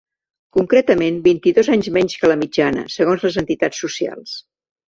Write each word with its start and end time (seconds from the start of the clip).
Concretament, 0.57 1.19
vint-i-dos 1.27 1.69
anys 1.77 1.89
menys 1.99 2.17
que 2.23 2.31
la 2.33 2.39
mitjana, 2.45 2.87
segons 2.97 3.29
les 3.29 3.41
entitats 3.43 3.85
socials. 3.87 4.35